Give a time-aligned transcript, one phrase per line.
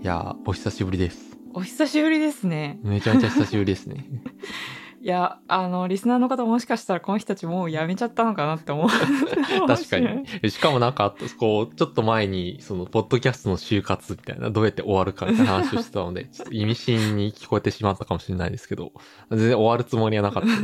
[0.00, 1.36] いやー、お久しぶりです。
[1.54, 2.78] お久しぶりですね。
[2.84, 4.06] めちゃめちゃ久しぶりですね。
[5.02, 8.88] いや、あの、リスナーの方もしかしたらこの人たちもう辞めちゃったのかなって思う。
[9.66, 10.50] 確かに。
[10.50, 18.92] しかもなんか、こう、ちょっと前に、その、ポッドキャストの就活みたいな、どうやって終わるかみたいな話をしてたので、 ちょっと意味深に聞こえてしまったかもしれないですけど、
[19.30, 20.62] 全然終わるつもりはなかったです。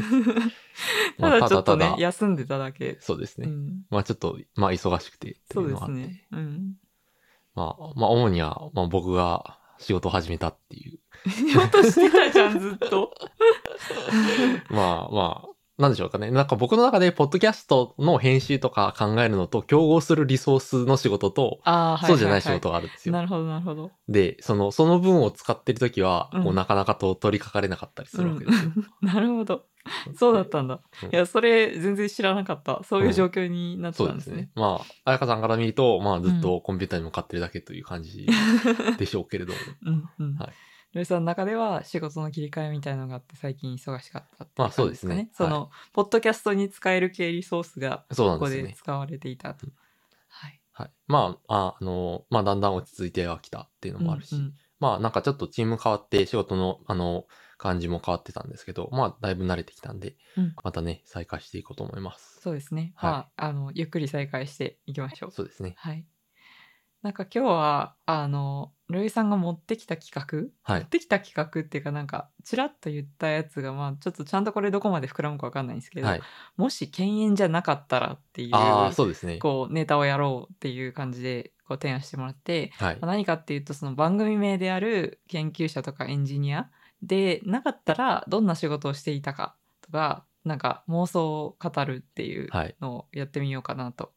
[1.19, 2.98] まあただちょっとね、休んでただけ。
[3.01, 3.48] そうですね。
[3.48, 5.95] うん、まあちょっと、まあ忙しくてっていそうのがあって。
[5.95, 6.26] すね。
[6.31, 6.75] うん。
[7.54, 10.99] まあ、まあ主には、まあ僕が仕事を始めたっていう。
[11.31, 13.12] 仕事してたじゃん、ずっと。
[14.71, 16.31] まあまあ、なんでしょうかね。
[16.31, 22.11] なんか僕の中で、ポッドキャストの編集とか考えるのと競合するリソースの仕事と、ああ、はい。
[22.11, 23.12] そうじゃない仕事があるんですよ。
[23.12, 23.90] なるほど、なるほど。
[24.09, 28.73] で、その、その分を使ってるときは、うんもうなかなかと取り掛かれなかったりするわけですよ。
[28.76, 29.64] うん なるほど。
[30.17, 30.81] そうだったんだ。
[31.03, 32.83] うんいや、それ全然知らなかった。
[32.84, 34.51] そういう状況になってそうたんですすね。。
[34.55, 38.27] まあ、彩香さんから見ると、まあずっとコンピューターに向かってるだけという感じ
[38.99, 39.59] でしょうけれども。
[39.83, 40.35] うんうん。
[40.37, 40.53] はい
[40.95, 48.71] ルイさんの中では仕事の切り替えみたいのがあって最近忙しかったっていまあそうですねその、ポッドキャストに使える系リソースがそうなここんですよね。
[48.71, 49.67] で使われていたと。
[49.67, 49.73] うん
[50.29, 50.61] はい。
[50.73, 50.91] はい。
[51.07, 57.27] まあ、ああの、まあだんだん落ち着いてはきたっていうのもあるし、うんうんまあなんかちょっとチーム変わって仕事の、あの、
[57.59, 62.41] 感じも変わってたんですけど、まあだいぶ慣れてきたんで、うんまたね、再開していこうと思います。
[62.41, 62.93] そうですね。
[62.97, 65.31] はいまあ、あの、ゆっくり再開していきましょう。
[65.31, 65.75] そうですね。
[65.77, 66.05] はい。
[67.05, 70.81] なんか今日は、あの、ルイさんが持ってきた企画、はい。
[70.81, 76.23] 持ってきた企画っていうかなんか、ちらっと言ったやつが、まあ、ちょっとちゃんとこれどこまで膨らむかわかんないんですけど、はい。
[76.57, 79.37] もし犬猿じゃなかったらっていう、ああ、そうですね。
[79.37, 83.07] こう、ネタをやろうっていう感じで、こう、提案してもらって、はいまあ。
[83.07, 86.71] 何かっていうと、その番組名である研究者とかエンジニア
[87.07, 92.77] でなかったら、どんな仕事をしていたかとか、なんか妄想を語るっていうはい。
[92.81, 94.13] のをやってみようかなと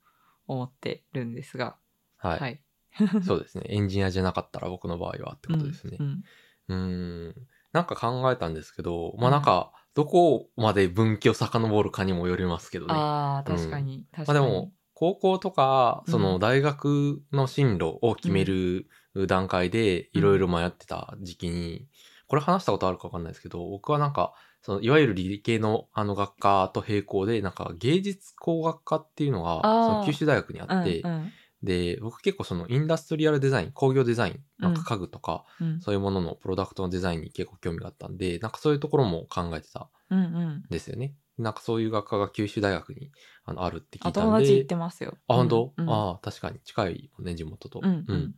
[0.47, 1.77] 思ってるんですが、
[2.17, 2.39] はい。
[2.39, 2.63] はい。
[3.21, 3.65] そうですね。
[3.69, 6.03] エンジニアじゃなかったら僕の場合はってことですねう。
[6.03, 6.23] ん
[6.69, 7.47] うーん。
[7.73, 13.09] なんか考えたんですけど、まあなんか、どこまで分岐を遡るかにもよりますけどね。
[13.13, 14.27] ああ、確かに、確かに。
[14.27, 18.89] まあでも、高校とか、そのうん大学の進路を決める
[19.27, 21.87] 段階でいろいろ迷ってた時期に、
[22.27, 31.31] これ話したことあるかわかんないですけど、僕はなんか、そのいわゆる理系のあの学科と並行で、なんか芸術工学科っていうのが、九州大学にあって、うんうん。
[31.63, 35.81] で、僕結構そのインダストリアルデザイン、工業デザイン、なんか家具とか、うん。
[35.81, 40.49] そういうもののプロダクトのデザインに結構興味があったんで、なんかそういうところも考えてたうんうん。
[40.57, 41.15] んですよね。
[41.37, 43.11] なんかそういう学科が九州大学に
[43.45, 44.27] あのあるって聞あいたんで。
[44.27, 45.17] 友達行ってますよ。
[45.27, 45.93] あ、本当、うんうん。
[45.93, 46.59] ああ、確かに。
[46.61, 47.79] 近いね、地元と。
[47.81, 48.05] うん。
[48.07, 48.35] うん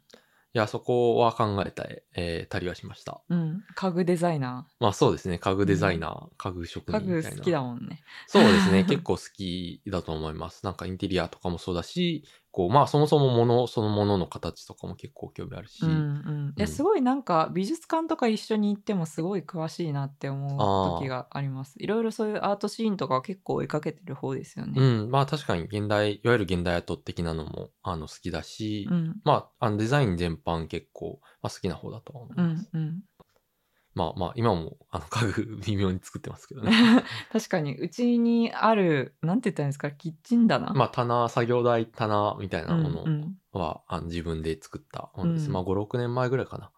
[0.55, 1.83] いや、そこは考えた、
[2.15, 3.21] えーたりはしました。
[3.29, 3.63] うん。
[3.75, 6.97] 家具デザイナまあそうですね、家具デザイナー、家具職ー。
[6.99, 7.29] 人みたいな。
[7.29, 8.01] 家具好きだもんね。
[8.27, 10.65] そうですね、結構好きだと思います。
[10.65, 16.61] なんかインテリアとかもそうだし、こう、まあそもそももの、そのものの形とかも結構興味あるし、うんうん。
[16.61, 21.75] いすごいなんか美術館とか一緒に行ってもすごい詳しいなって思う時があります。
[21.79, 24.81] いろいろそういうアートシーンとかは結構追いかけてる方ですよね。
[24.81, 29.15] うん、まあ確かに現代、いわゆる現代アート的なのもあの好きだし、うん。
[29.23, 32.69] まああのデザイン全般結構、まあ、好きな方だとは思いうます。
[32.75, 33.01] んうん。
[33.99, 36.71] まあまあ今もあの家具微妙に作ってますけどね。
[37.33, 40.71] 確かに、うちにある、なんて言ったらいいんですか、キッチン棚？
[40.73, 45.47] まあ棚、作業台棚みたいなものうんうんは、あの自分で作ったものです。
[45.47, 46.71] うんまあ5、6年前ぐらいかな。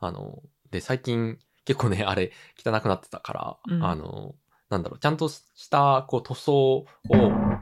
[0.00, 4.34] あの、で、最近結構ね、あれ汚くなってたから、うんあの、
[4.68, 6.86] なんだろう、ちゃんとしたこう塗装を、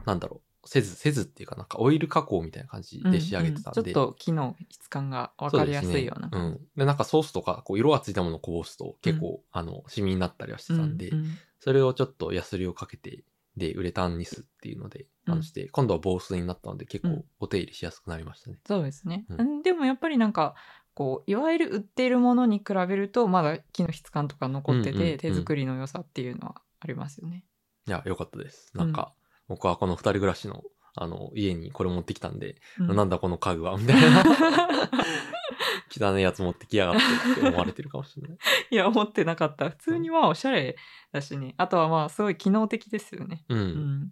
[0.05, 3.81] なんだろう、せず、せずっていうかなんかオイル加工みたいな感じで仕上げてたんで。
[3.81, 6.47] うんうんちょっと木の質感が分かりやすいようなそうね。
[6.47, 6.67] うん。
[6.75, 13.23] で、なんかソースとか、こう、色がついたものをこぼすと、結構、あの、シミになったりはしてたんで、うんうんそれをちょっとヤスリをかけて、
[13.57, 18.59] で、ウレタンニスっていうので、あうんのして、今度は防水になったので、結構うんお手入れしやすくなりましたね。
[18.67, 20.53] そうですね、うんうんでもやっぱりなんか
[20.93, 27.45] こういわゆる売っているものに比べるとまだ木の質感とか残ってて、手作りの良さっていうのはありますよね。
[27.87, 28.71] いや、よかったです。
[28.75, 29.13] なんか、
[29.47, 30.63] 僕はこの二人暮らしの、
[30.95, 34.23] あの、家にこれ持ってきたんで、うんなんだこの家具は、みたいな。
[35.97, 37.01] 汚いやつ持ってきやがって
[37.31, 38.37] って思われてるかもしれない。
[38.69, 40.75] いや思ってなかった普通にまあおしゃれ
[41.11, 43.45] だしねあとはまあすごい機能的ですよね。
[43.49, 43.57] うん。
[43.57, 44.11] うん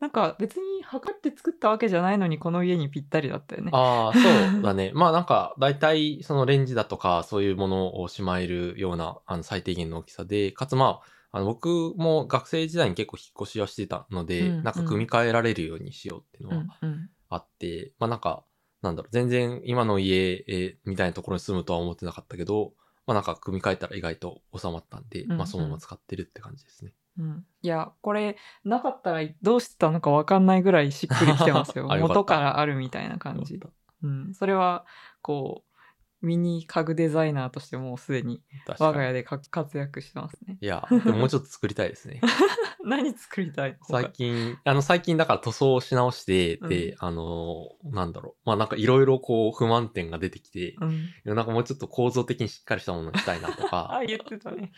[0.00, 3.70] なんか別に測って作ったわけじゃないのにこの家にぴったりだったよね。
[3.72, 4.90] ああ、そうだね。
[4.94, 17.10] まあなんか、大体、そのレンジだとか、そういうものをしまえるような、あの、最低限の大きさで、かつまあ、あの、僕も学生時代に結構引っ越しはしてたので、うんなんか組み替えられるようにしようっていうのはうんうん。
[17.28, 18.44] あって、まあなんか、
[18.82, 26.92] なんだろう、全然今の家、えーみたいなところに住むとは思ってなかったけど、まあなんか組み替えたら意外と収まったんで、うんうんまあそのまま使ってるって感じですね。
[27.18, 27.44] うん。
[27.62, 31.90] いやこれなかったらどうしてたのか分かんないぐらいしっくりきてますよ。
[31.92, 33.58] あよ元からあるみたいな感じ。
[34.04, 34.86] うん、それは
[35.20, 35.73] こう
[36.24, 38.42] ミニ家具デザイナーとしてもうすでに
[38.78, 40.56] 我が家でか活躍してますね。
[40.60, 42.20] いや、でももうちょっと作りたいですね。
[42.84, 48.46] 何作りたい最近、あの、最近だから塗装をし直して、で、うあの、なんだろう。
[48.46, 54.72] まあなんかいろいろこう不満点が出てきて、いうん、やなんかもうちょっと構造的にしっかりしたものにしたいなとか、 あ言ってたね。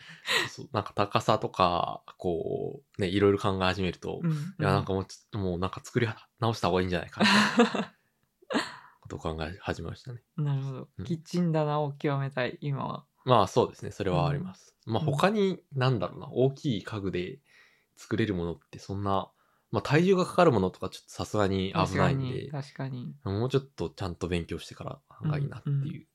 [0.49, 6.09] そうなんか高さとか、こう、ね、いろいろ考え始めると、うん、いや、なんかもうちょっともうなんか作り
[6.41, 7.21] 直した方がいいんじゃないか
[7.59, 7.93] みたいな
[9.07, 10.21] ことを考え始めましたね。
[10.37, 11.05] なるほどうん。
[11.05, 13.07] キッチン棚を極めたい、今は。
[13.25, 14.77] まあそうですね、それはあります。
[14.87, 17.41] まあうん他に、なんだろうな、大きい家具で
[17.97, 19.31] 作れるものってそんな、
[19.71, 23.15] まあ体重がかかるものとかちょっとさすがに危ないんで、確かに。
[23.25, 26.07] もうちょっとちゃんと勉強してからがいいなっていう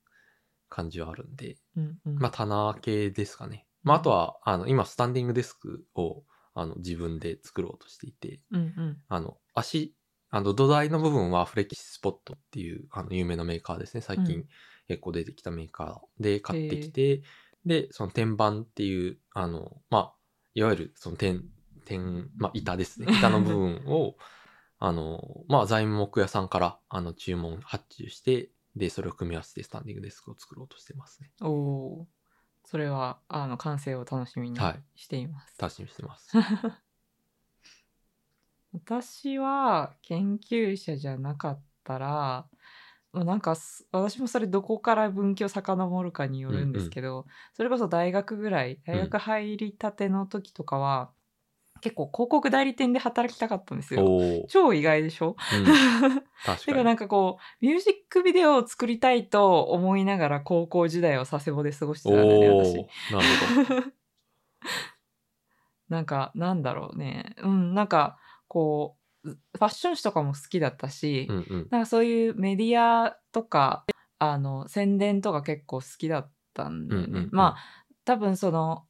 [0.69, 3.67] 感じはあるんで、うんうん、まあ棚系ですかね。
[3.83, 6.23] まああとは、あの、今スタンディングデスクを
[6.53, 8.97] あの自分で作ろうとしていて、うんうん。
[9.07, 9.95] あの、足、
[10.31, 14.01] あの土台の部分はフレキシスポットっていうあの有名なメーカーですね。
[14.01, 14.47] 最近うん
[14.87, 17.21] 結構出てきたメーカーで買ってきて、
[17.65, 20.13] で、その天板っていう、あの、まあ、
[20.53, 21.45] いわゆるその天、
[21.85, 23.07] 天、まあ板ですね。
[23.17, 24.17] 板の部分を、
[24.79, 31.31] あの、まあ材木屋さんからあの注文発注して、で、それを組み合わせてスタンディングデスクを作ろうとしてますね。
[31.41, 32.67] おおー。
[32.67, 35.55] それは、あの、完成を楽しみにはいしています。
[35.57, 36.31] 楽しみにしてます。
[38.73, 42.45] 私は研究者じゃなかったら、
[43.13, 51.11] まあなんかす私もそれどこから分岐を遡るかによるんですけど、それこそ大学ぐらい大学入りたての時とかは、
[51.81, 54.05] 結構広告代理店で働きたかったんですよ。
[54.47, 55.35] 超意外でしょ？
[55.53, 55.65] うん、
[56.45, 56.83] 確かに。
[56.85, 62.75] なんかこうミュージックビデオを作りたいと思いながら高校時代を佐世保で過ごしておたんだよねお私。
[62.75, 62.87] なる
[63.67, 63.91] ほど。
[65.89, 68.17] なんかなんだろうねうんなんか
[68.51, 71.67] こうファッション誌とかも好きだったし、うんうん。
[71.71, 73.85] なんかそういうメディアとか
[74.19, 77.07] あの宣伝とか結構好きだったんだよね。
[77.07, 77.57] うんうんうんまあ
[78.03, 78.83] 多分その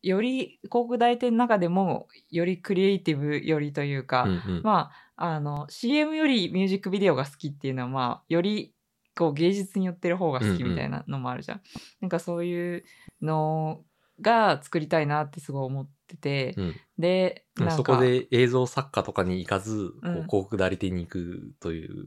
[0.00, 8.72] より広告代理店の中でもよりクリエイティブよりというか、うんうんまああの CM よりミュージックビデオが好きっていうのはまあより
[9.14, 11.60] こう芸術に寄ってる方が好きみたいなのもあるじゃん。
[12.00, 12.84] なんかそういう
[13.20, 13.84] の
[14.20, 22.06] が作りたいなってすごい思ってて、うんでそこで映像作家とかに行かず、こううん広告代理店に行くという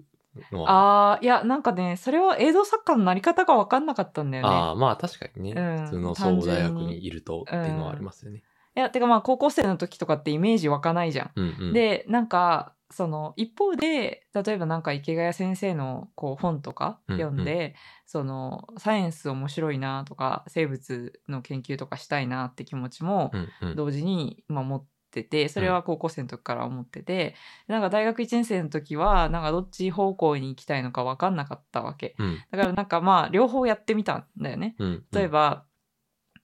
[0.53, 4.49] のは、ああいやなんかねそれは映像作家のなり方が分かんなかったんだよね。
[4.49, 8.43] ああまあ確かにね、うん普通の総合大学にいるとっていうのはありますよね。
[8.77, 11.31] いやてかまあ高校生の時とかってイメージ湧かないじゃん。
[11.35, 17.75] うんうん、でなんかその一方で例えばなんか池谷先生のこう本とか読んで、
[18.05, 27.35] そのサイエンス面白いなとか生物の研究とかしたいなって気持ちもうんうん、同時に今持っててそれは高校生の時から思ってて、
[27.67, 32.15] なんか大学1年生の時はなんかどっち方向に行きたいのか分かんなかったわけ。
[32.19, 32.37] うん。
[32.51, 34.75] だからなんかまあ両方やってみたんだよね。
[34.79, 35.65] うん、例えば、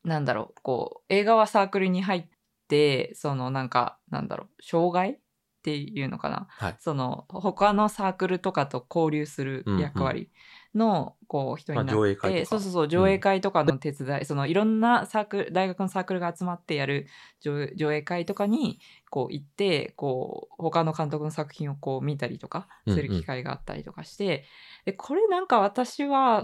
[0.03, 2.25] なんだろうこう映画はサークルに入っ
[2.67, 5.19] てそのなんかなんだろう障害
[5.63, 6.47] っていうのかな。
[6.49, 10.29] はい、その他のサークルとかと交流する役割
[10.75, 12.45] のこう人になって、まあ上映会とか。
[12.49, 17.07] そうそうそう上映会とかの手伝い、そのいろんなサークル大学のサークルが集まってやる
[17.39, 24.43] 上上映会とかにこう行ってこう他の監督の作品をこう見たりとかする機会があったりとかして、
[24.83, 26.43] でこれなんか私は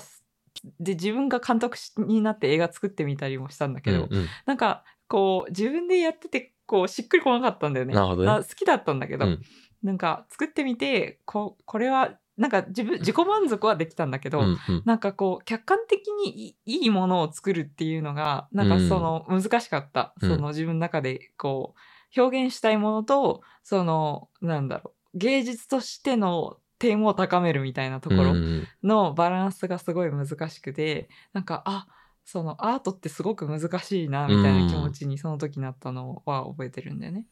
[0.80, 4.28] で自分が監督しになって映画作ってみたりもしたんだけど、うんうん。
[4.46, 7.96] なんかこう自分でやっててこうしっくりこなかったんだよね。
[7.96, 8.30] なるほどね。
[8.30, 9.42] あ好きだったんだけど、うん。
[9.82, 14.84] なんか作ってみてここれはなんか自分自己満足はできたんだけど、うんうん。
[14.86, 20.30] なんかこう客観的にいいものを作るっていうのがなんかその難しかった、うん。
[20.30, 21.74] その自分の中でこ
[22.16, 28.68] う表現したいものとそのなんだろう芸術としての点を高めるみたいなところうんうん。
[28.84, 31.88] のバランスがすごい難しくてなんかあ
[32.32, 37.26] そのアートってすごく難しいなみたいな気持ちにその時なったのは覚えてるんだよね。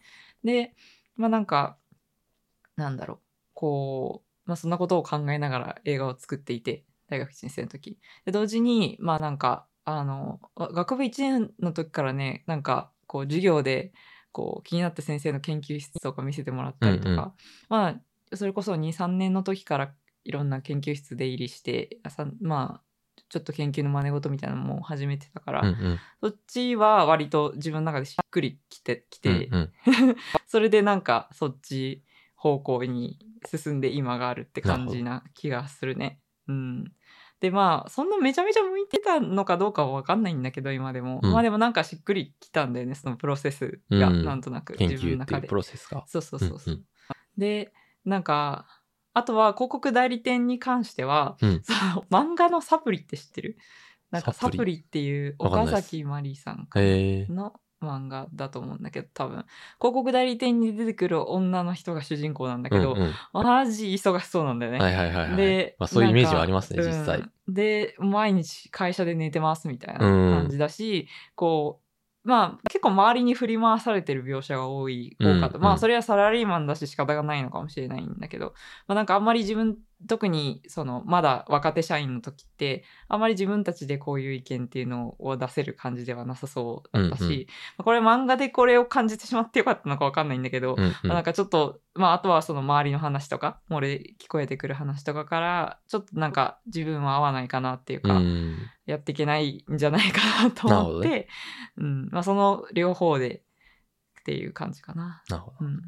[0.44, 0.74] で
[1.16, 1.78] まあなんか
[2.78, 3.20] なんだろう。
[3.54, 8.00] こう、まあ、そんなことを考えながら映画を作っていて大学1年生の時。
[8.26, 13.94] で同時にまあなんかあの学部1年の時からねなんかこう授業で
[14.32, 17.32] こう気になった先生の研究室とか見せてもらったりとか、うんうん。
[17.70, 22.87] まあそれこそ23年の時からいろんな研究室出入りしてさまあ
[23.30, 29.74] ちょっと研究の真似事みたいなのも始めてたから、うんうんそっちは割と自分の中でしっくりきてきて、うん
[30.48, 32.04] それでなんかそっち
[32.36, 36.20] 方向に進んで今があるって感じな気がするね。
[36.48, 36.92] うん、
[37.40, 45.56] でまあそんなめちゃめちゃ向いてたのかどうかは分かんないんだけど今でも、うんまあでもなんかしっくりきたんだよねそのプロセスがうんなんとなく研自分の中でプ。
[45.56, 46.04] ロセスが。
[46.08, 46.74] そうそうそうそう。
[46.74, 46.86] うんうん
[47.38, 47.72] で
[48.04, 48.77] なんか
[49.18, 51.62] あとは広告代理店に関しては、うん。
[52.12, 53.58] 漫画のサプリって知ってる？
[54.12, 54.78] なんかサプリ？
[54.78, 56.68] っていう岡崎まりさん。
[56.76, 59.46] の漫画だと思うんだけど多分。
[59.80, 63.14] 広告代理店に出てくる女の人が主人公なんだけど、うんうん。
[63.34, 64.80] マジ忙しそうなんだよね。
[64.80, 65.36] はいはいはいはい。
[65.36, 67.20] で、まあ、そういうイメージはありますね、実際。
[67.20, 70.34] うんで、毎日会社で寝てますみたいなうん。
[70.34, 71.80] 感じだし、こ
[72.26, 75.50] う、まあ結構周りに振り回されてる描写が多い、多かった。
[75.50, 78.54] うんうんまあそれはサラリーマンだし仕方がないのかもしれないんだけど、
[78.88, 79.78] まあなんかあんまり自分、
[80.08, 87.46] 特にそのまだ若手社員の時って、あんまり自分たちでこういう意見っていうのを出せる感じではなさそうだったし、うんうんま
[87.80, 101.28] あこれ漫画でこれを感じてしまってよかったのかわかんないんだけど、うんうんまあなんかちょっと、まあ、あとはその周りの話とか、漏れ聞こえてくる話とかから、ちょっとなんか自分は合わないかなっていうか、うんやっていけないんじゃないかなと思って、
[101.76, 103.44] うん、まあその両方で
[104.22, 105.24] っていう感じかな。
[105.30, 105.58] なるほど。
[105.62, 105.82] うん。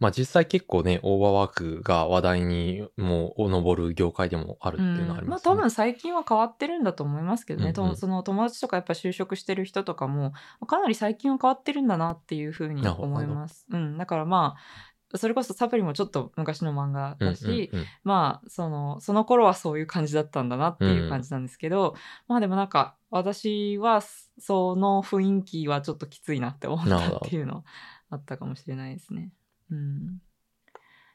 [0.00, 5.52] まあ実際結構ね、オーバーワークが話題にもう上る業界でもあるっていうのはありまあますね。
[5.52, 10.32] 多分最近は変わってるんだと思いますけどね、とうんうんその友達とかやっぱ就職してる人とかも
[10.66, 13.66] かなり最近は変わってるんだなっていうふうに思います。
[13.70, 14.56] うん、だからま
[15.12, 21.94] あそれこそサプリもちょっと昔の漫画うんうんだし、うんまあそのその頃はそういう感じだったんだなっていう感じなんですけど、
[22.28, 24.02] まあでもなんか私は
[24.38, 27.64] その雰囲気はちょっときついなって思ったっていうのは
[28.10, 29.30] あったかもしれないですね。
[29.70, 30.22] うん。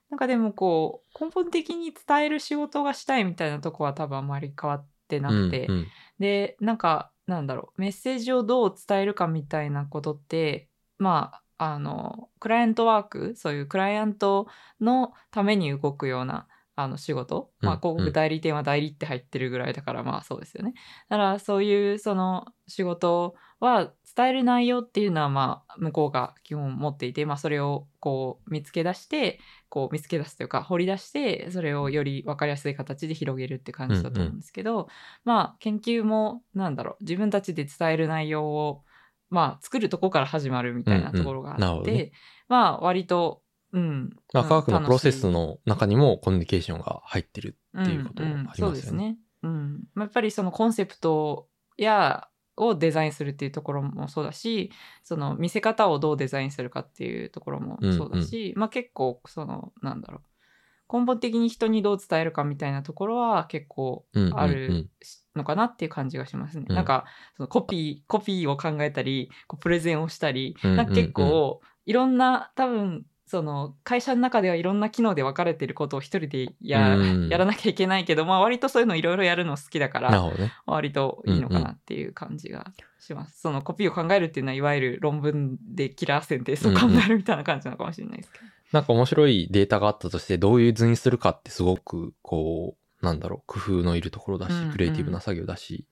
[0.10, 14.48] なんかでもこう根本的に伝える仕事がしたいみたいなとこは多分あまり変わってなくて、うんうんでなんかなんだろうメッセージをどう伝えるかみたいなことってまああのクライアントワークそういうクライアント
[14.80, 16.48] のために動くような
[16.78, 17.80] あの仕事、まあ、うん。
[17.80, 20.74] 広告代理店は代理って入ってるぐらいだからまあそうですよね。
[21.10, 29.40] だからそういうその仕事は伝える内容っていうのはまあ向こうが基本持っていて、まあ、それをこう見つけ出して
[29.70, 34.90] こう見つけ出すというか掘り出してそれをより分かりやすい形で広げるって感じだと思うんですけど、
[35.24, 38.84] まあ研究もなんだろう自分たちで伝える内容を
[39.30, 42.12] まあ作るとこから始まるみたいなところがうんうんなるあって、ほどね。
[42.48, 43.42] まあ割と
[43.76, 48.74] うんまあ科学のプロセスの中にもコミュニケーションが入ってるっていうことありんんますよね。
[48.74, 49.18] そうですね。
[49.44, 49.84] うん。
[49.94, 52.28] まあやっぱりそのコンセプトや
[52.58, 54.72] をデザインするっていうところもそうだし、
[55.04, 64.90] その見せ方をどうデザインするかっていうところもそうだし、まあ結構そのなんだろう根本的に人にどう伝えるかみたいなところは結構うんうんうんある
[65.36, 66.66] のかなっていう感じがしますね。
[66.70, 67.06] うんなんか
[67.36, 80.54] そのコピーコピーを考えたりこうプレゼンをしたり、うんうんうんなんか結構いろんな多分その会社の中ではいろんな機能で分かれてることを一人でや,、うんやらなきゃいけないけど、まあ、割とそういうのいろいろやるの好きだからね。
[80.68, 83.42] 割といいのかなっていう感じがします。
[83.42, 88.46] そのコピーを考えるっていうのはいわゆる論文でキラーセンテンスを考えるみたいな感じなのかもしれないですけど。
[88.72, 95.86] なんか面白いデータがあったとして、どういう図にするかってすごく、こう、なんだろう、工夫のいるところだしうんうん、クリエイティブな作業だし、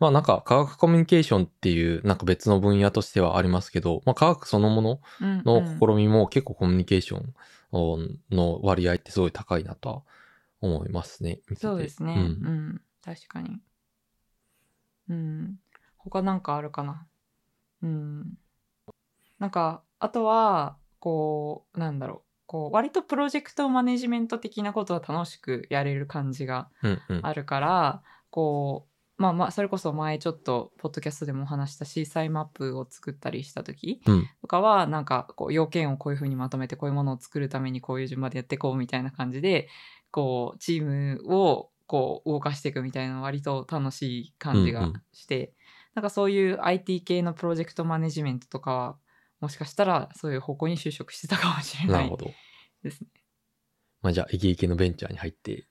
[0.00, 7.34] まあなんか科学コミュニケーションっていうなんか別の分野としてはありますけど、まあ科学そのものうんのうん試みも結構コミュニケーション
[8.30, 10.02] の割合ってすごい高いなとは
[10.60, 11.40] 思いますね。
[11.56, 12.14] そうですね。
[12.16, 12.24] ううん
[12.74, 13.60] ん、確かに。
[15.08, 15.56] うん。
[15.96, 17.06] 他なんかあるかな？
[17.82, 18.38] うん。
[19.38, 22.22] なんか、あとは、こう、なんだろう。
[22.46, 27.20] こう、割とプロジェクトマネジメント的なことは楽しくやれる感じがうんうん。
[27.22, 28.87] あるから、こう、
[29.18, 39.68] まあまあ、それこそ前ちょっと、ポッドキャストでもお話したシーサイマップを作ったりした時うんとかは、なんか、こう、要件をこういうふうにまとめて、こういうものを作るためにこういう順番でやっていこうみたいな感じで、
[40.12, 45.52] こう、チームを、こう、動かしていくみたいな割と楽しい感じがうんうんして、
[45.94, 48.96] なんかそういう IT 系のプロジェクトマネジメントとかは、
[49.40, 52.30] もしかしたらそういう方向に就職してたかもしれないなるほど。
[52.84, 53.08] ですね。
[54.00, 55.64] まあじゃあ、イケイケのベンチャーに入って、ってい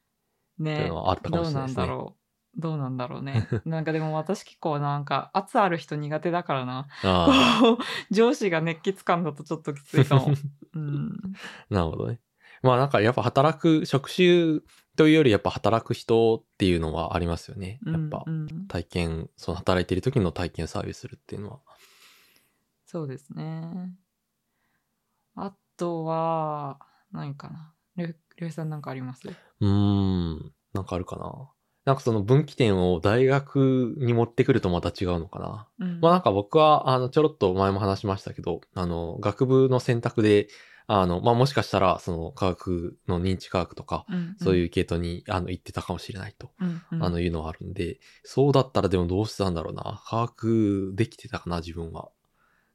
[0.63, 2.26] うねのはあったかもしれないですねどうなんだろう。
[2.58, 3.48] どうなんだろうね。
[3.66, 6.88] なんかでも私結構なんか圧ある人苦手だからな。
[8.12, 10.34] 上司が熱血感だとちょっときついかも。
[10.74, 11.20] うん。
[11.70, 12.20] あ、なるほどね。
[12.64, 14.62] まあなんかやっぱ働く、職種
[14.96, 17.80] というよりやっぱ働く人っていうのはありますよね。
[17.86, 21.60] やっぱうんうん体験、その働いてる時の体験サービスするっていうのは。
[22.86, 23.96] そうですね。
[25.36, 26.80] あとは、
[27.12, 27.74] 何かな。
[27.96, 29.28] りょうりょうさんなんかあります？
[29.28, 31.50] うーん、なんかあるかな。
[31.88, 35.67] なんかその分岐点を大学に持ってくるとまた違うのかな。
[35.79, 40.50] うんまあなんか僕は、あの、ちょろっと前も話しましたけど、あの、学部の選択で、
[40.88, 44.06] あの、まあもしかしたら、その科学の認知科学とか、
[44.38, 50.03] そういう系統に、あの、行ってたかもしれないと、うんうんあの、いうのはあるんで、そうだったらでもどうしてたんだろうな。
[50.08, 52.10] 科学できてたかな、自分は。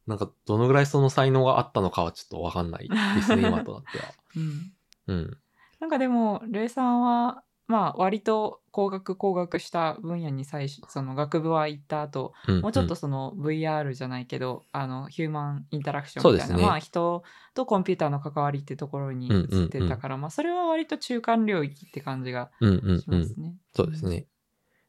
[0.07, 4.05] なんか、どのぐらいその才能があったのかはちょっとわかんないですね、 今となっては。
[4.37, 4.73] うん
[5.09, 5.39] うん。
[5.81, 7.43] なんかでも、ルエさんは、
[7.73, 17.23] まあ、割と工学工学した分野に最初、その学部は行った後、うんもうちょっんとその VR じゃないけど、あの、ヒューマンインタラクションみたいな、ねまあ、人
[17.55, 23.21] とコンピューターの関わりってところに移ってたから、まあ、それは割と中間領域って感じがうんうんしうん。
[23.21, 23.57] ますね。
[23.75, 24.27] そうですね。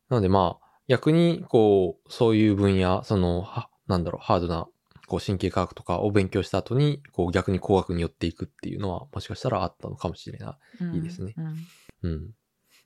[0.09, 4.67] なのでまあ、逆に、こう、そういう分野、その、は、なんだろう、ハードな、
[5.07, 10.83] こう、神経科学とかを勉強した後に、こう、逆に工学に寄っていくっていうのは、もしかしたらあったのかもしれない。
[10.83, 11.55] うんいいですねうん
[12.03, 12.31] うん。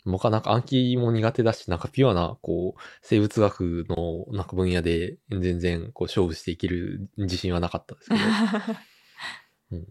[0.07, 8.21] 僕はなんか暗記も苦手だし、なんかピュアな、こう、生物学のなんか分野で全然こう勝負していける自信はなかったですけど。
[9.71, 9.87] うん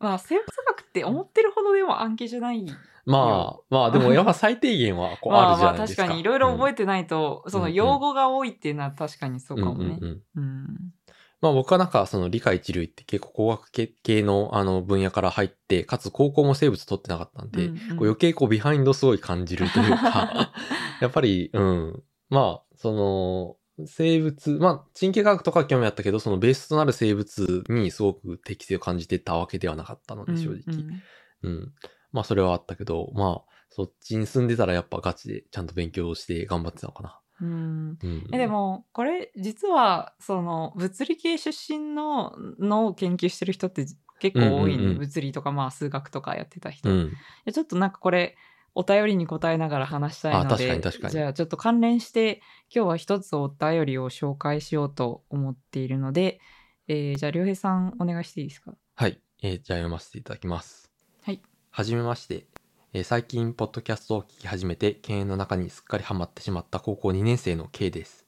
[0.00, 2.66] まあ生物学って思ってるほどでも暗記じゃない
[3.04, 6.02] まあ、まあでもやっぱ最低限はこうあるじゃないですか。
[6.02, 9.98] まあまあ確かにいろいろ覚えててないと、そのうんうん用語が多いっていうのは確かにそうかもね。
[10.00, 10.94] うんうんうんうん
[11.40, 20.52] まあ僕はなんかその理科一類って結構工学系系のあの分野から入って、かつ高校も生物取ってなかったんで、うんうんこう余計こうビハインドすごい感じるというか、
[21.00, 22.02] やっぱり、うん。
[22.28, 30.60] まあ、その、生物、まあ、神経科学とかは興味あったけど、そのベースとなる生物にすごく適性を感じてたわけではなかったので、正直。
[30.66, 31.02] うん
[31.42, 31.72] うん、
[32.12, 37.20] まあ、それはあったけど、まあ、そっちに住んでたらやっぱガチでちゃんと勉強して頑張ってたのかな。
[37.40, 38.28] うんうん。
[38.32, 43.86] えでもこれ実はその物理系出身ののを研究してる人って
[44.18, 47.12] 結構多いん物理とかまあ数学とかやってた人、いうん。
[47.46, 48.36] やちょっとなんかこれ
[48.74, 52.40] お便りに答えながら話したいのであ確かに確かにじゃあちょっと関連して
[52.74, 56.40] 今日は一つお便りを紹介しようと思っているので、
[56.86, 58.72] えーじゃあ良平さんお願いしていいですか？
[58.94, 59.20] はい。
[59.42, 60.92] えーじゃあ読ませていただきます。
[61.22, 61.40] はい。
[61.70, 62.46] はじめまして。
[62.92, 68.26] えー最近、ポッドキャストを聞き始めて、経営の中にすっかりハマってしまった高校2年生の K です。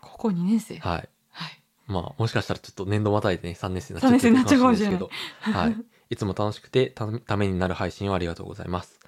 [0.00, 0.78] 高校2年生？
[0.78, 1.62] はい、はい。
[1.86, 5.76] まあ、もしかしたらちょっと年度またいでね、3年生になっちゃ3年生になっかもしれないるかもしれないですけど、はい。
[6.08, 8.98] いつも楽しくてたためになる配信をありがとうございます。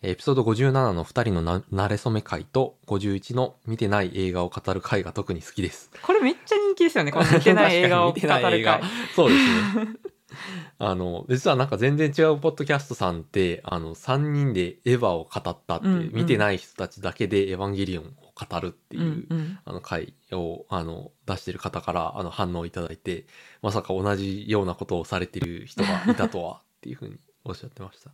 [0.00, 5.90] えーエピソード57の2人のな慣れ初め会と51の見てない映画を語る会が特に好きです。
[6.02, 8.62] これめっちゃ人気ですよねこの見てない映画を語る会
[9.14, 9.88] そうですね。
[10.78, 16.10] あの、実はなんか全然違うポッドキャストさんって、あの、3人でエヴァを語ったって、うんうん。
[16.12, 19.58] 見てない人たちだけでエヴァンゲリオンを語るっていう、うんうん。
[19.64, 23.26] あの回をあの出してる方からあの反応いただいて
[23.62, 28.10] まさか同じようなことをされてる人がいたとはっていうふうにおっしゃってました。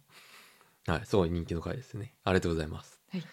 [0.93, 2.15] はいすごい人気の回ですね。
[2.25, 3.21] ありがとうございます、はい。
[3.21, 3.27] じ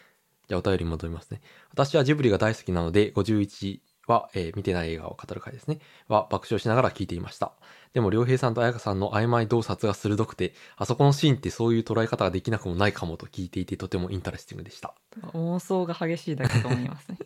[0.54, 1.42] ゃあお便りに戻りますね。
[1.72, 5.80] 私はジブリが大好きなので51は、えー見てない映画を語る回ですね。
[6.08, 7.54] は爆笑しながら聞いていました。
[7.94, 14.94] でも良平さんと彩香さんの曖昧洞察が鋭くてあそこのシーンってそういう捉え方ができなくもないかもと聞いていてとても interesting でした。
[15.34, 17.18] 妄想が激しいだけと思いますね。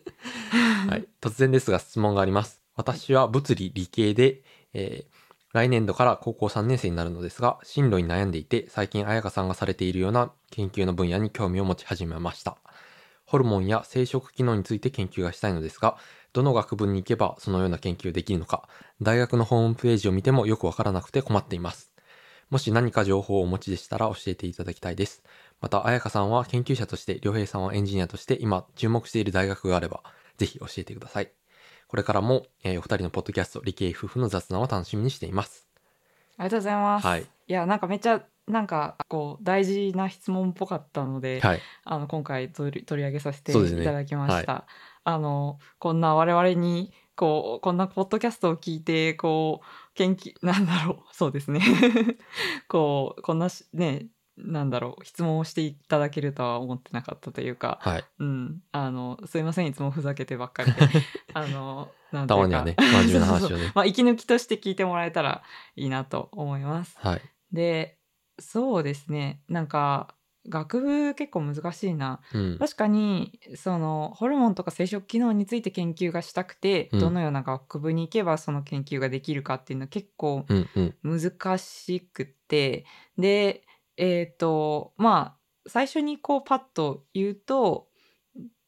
[0.88, 2.62] はい、突然ですが質問があります。
[2.74, 12.58] 私は物理理系で、えー来年度から高校3年生になるのですが、進路に悩んでいて、最近彩香さんがされているような研究の分野に興味を持ち始めました。
[13.24, 15.96] ホルモンや生殖機能について研究がしたいのですが、
[16.36, 18.68] どの学部に行けばそのような研究ができるのか、
[19.00, 21.92] 大学のホームページを見てもよくわからなくて困っています。
[22.50, 25.22] もし何か情報をお持ちでしたら教えていただきたいです。
[25.62, 30.02] また、彩香さんは研究者として、良平さんはエンジニアとして今注目している大学があれば、
[30.36, 31.32] ぜひ教えてください。
[31.88, 35.66] これからも、えーお二人のポッドキャスト、理系夫婦の雑談を楽しみにしています。
[36.36, 37.06] ありがとうございます。
[37.06, 37.22] はい。
[37.22, 41.60] いやなんかめっちゃなんかこう大事な質問っぽかったので、はい。
[41.84, 44.66] あの今回取り取り上げさせていただきました。
[45.06, 51.14] あのこんな我々にこうこんなポッドキャストを聞いてこう研究 なんだろう。
[51.14, 51.60] そうですね。
[52.68, 55.04] こうこんなしねなんだろう。
[55.04, 58.04] 質問をしていただけるとは思ってなかったというか、はい。
[58.18, 59.68] うん、あのすいません。
[59.68, 60.80] いつもふざけてばっかりで。
[61.34, 63.70] あのなんたまにはね、真面目な話をね。
[63.76, 65.44] まあ息抜きとして聞いてもらえたら
[65.76, 66.98] いいなと思います。
[66.98, 67.22] はい。
[67.52, 67.96] で
[68.40, 69.40] そうですね。
[69.48, 70.16] なんか
[70.48, 72.58] 学部結構難しいなうん。
[72.58, 80.96] 確かにそのホルモンとか生殖機能について研究がしたくて、うんどのような学部に行けばその研究ができるかっていうのは結構うんうん。
[81.02, 82.84] 難しくて
[83.18, 83.62] で
[83.96, 87.88] えっ、とまあ最初にこうパッと言うと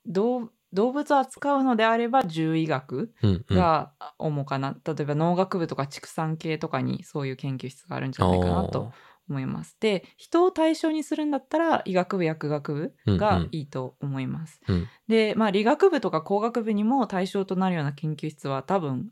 [0.06, 3.56] 動動物を扱うのであれば獣医学うんうん。
[3.56, 8.90] が主かな、例えば農学部とか畜産系とかにそういう研究室があるんじゃないかなと
[9.28, 9.76] 思います。
[9.80, 14.60] で人を対象にするんだったら医学部薬学部がいいと思います。
[14.68, 19.08] うんうんでまあ理学部とか工学部にも対象となるような研究室は多分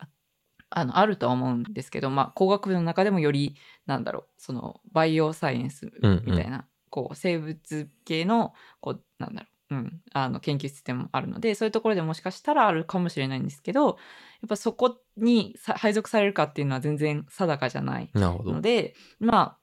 [0.69, 5.91] あのあるとは思うんですけど、まあ、工学部の中でもよりなんだろうそのバイオサイエンス
[6.25, 13.97] みたいな、こう生物系のこうなんだろう、うん、あの研究室でもあるのでそういうところでもしかしたらあるかもしれないんですけどやっ
[14.49, 18.53] ぱそこにさ配属されるかっていうのは全然定かじゃないなるほど。
[18.53, 19.59] のでまあ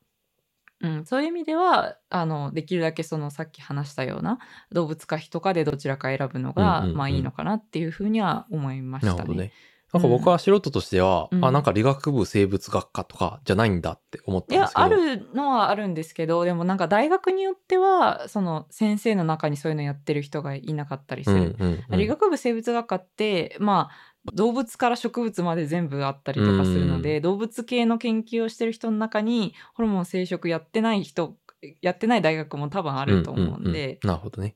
[0.83, 4.39] うん、そういう意味ではあのできるだけそのさっき話したような
[4.71, 9.17] 動物か人かでどちらか選ぶのが、うんうんうんまあいいのかなっていうふうには思いましたね。
[9.17, 9.51] なるほどね。
[9.93, 15.21] なんか僕は素人としては、うんあ、なんか理学部生物学科とかじゃないんだって思っいやたんですけど。
[15.21, 21.55] あるのはあるんですけどでもなんか大学によってはその先生の中にそういうのやってる人がいなかったりすうんる。
[21.59, 31.37] うんうん理学部生物学科ってまあ動物から植物まで全部あったりとかするので、動物系の研究をしてる人の中にホルモン生殖やってない人
[31.81, 34.55] やってない大学も多分あると思うんで、なるほどね。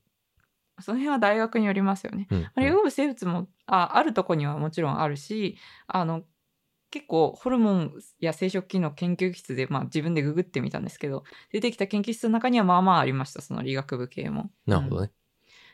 [0.79, 2.27] その辺は大学によりますよね。
[2.29, 6.23] うんうん理学部生物もああるとこにはもちろんあるしあの
[6.89, 14.49] 結構ホルモンや生殖機能研究室で、まあ、自分でググってみたんですけど出てきた研究室の中にはまあまあありましたその理学部系も。
[14.67, 15.11] うんなるほどね。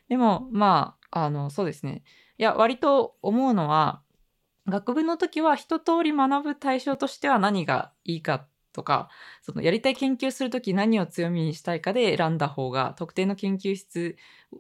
[0.10, 2.04] でもまああのそうですね
[2.38, 4.02] いや割と思うのは
[4.68, 9.10] 学部の時は一通り学ぶ対象としては何がいいかとか
[9.42, 14.18] そのやりたい研究する時何を強みにしたいかで選んだ方が特定の研究室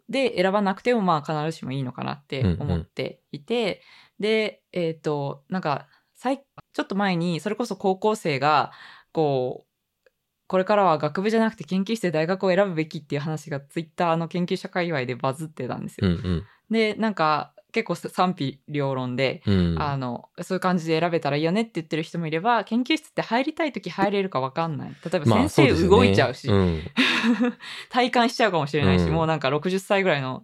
[0.07, 3.81] で選ばなくてもまあ必ずしもいいのかなって思っていて、
[4.19, 8.71] でえっ、となんか最ちょっと前にそれこそ高校生が
[9.11, 10.09] こう
[10.47, 16.07] これからは学部じゃなくて研究室で大学を選ぶべきっていう話がツイッターの研究者界隈でバズってたんですよ。
[16.07, 16.43] うんうん。
[16.69, 19.81] でなんか結構賛否両論で、うん。
[19.81, 24.89] あのそういう感じで選べたらいいよねって言ってる人もいれば研究室って入りたい時入れるか分かんない。
[24.89, 26.81] 例えばまあ先生動いちゃうし、うん。
[27.89, 29.11] 体感しちゃうかもしれないし、うん。
[29.11, 30.43] もうなんか60歳ぐらいの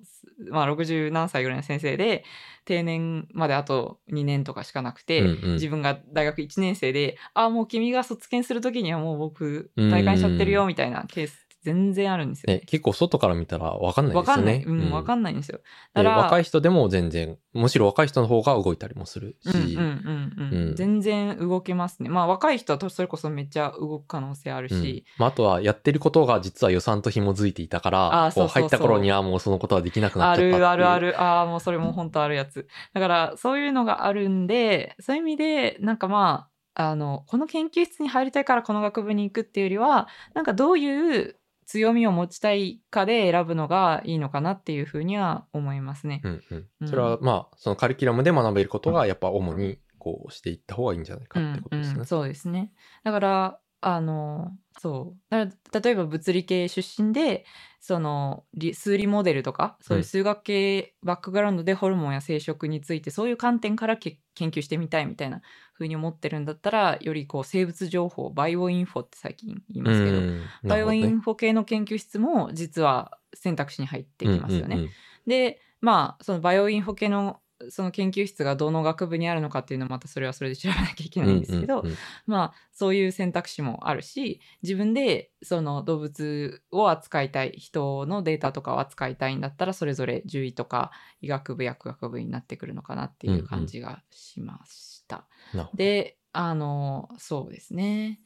[0.49, 2.25] まあ60何歳ぐらいの先生で
[2.65, 5.53] 定年まであと2年とかしかなくて、うんうん。
[5.53, 14.81] 自分が大学1年生で「あもう君が卒検する時にはもう僕体感しちゃってるよ」みたいなケース全然あるんですよね、結構外から見たらわかんないわかんない、ですよね。
[14.85, 15.57] うん、わかんんないんですよ。
[15.57, 15.63] で
[15.95, 22.09] だから若い人でも全然、むしろ若い人の方が動いたりもするし、うんうんうんうんうん全然動けますね。
[22.09, 30.59] まあ若い人はそれこそめっちゃ動く可能性あるうんし、まあ、あとはやってることが実は予算と紐づいていたかあら、こーそううそうそう入った頃にはもうそのことはできなくなっあちゃったっていう。
[30.59, 32.67] るあるある、ああもうそれも本当あるやつ。
[32.93, 41.35] だからそういうのがあるんで、そういう意味でなんかまあ、あの、この研究室に入りたいからこの学部に行くっていうよりは、なんかどういう
[41.69, 46.21] 強みを持ちたいかで選ぶのがいいのかなっていうふうには思いますね。
[46.23, 51.93] うんうんうんそれはまあ、そのカリキュラムで学べることがやっぱ主にこうしていった方がいいんじゃないかってことですね。
[51.93, 52.73] うんうん、そうですね。
[53.03, 55.19] だからあのそう。
[55.29, 57.45] だから例えば物理系出身で
[57.79, 65.41] その理数理モデルとかそういう数学系バックグラウンドでホルモンや生殖についてそういう観点からけ研究してみたいみたいな
[65.73, 74.75] 風に思ってるんだったらよりこう生物情報バイオインフォって最近言いますけど、うんバイオインフォ系の研究室も実は選択肢に入ってきますよね。
[74.75, 74.91] うんうんうん。
[75.27, 77.39] でまあそのバイオインフォ系の
[77.69, 81.97] その研究室がどの学部にあるのかっていうのはまたそれはそれで調べなきゃいけないんですけど、うんうんうん。
[82.27, 95.25] まあそういう選択肢もあるし自分でその動物を扱いたい人のデータとかを扱いたいんだったらそれぞれ獣医とか医学部薬学部になってくるのかなっていう感じがしました。
[95.53, 95.77] なるほど。
[95.77, 98.19] であのそうですね。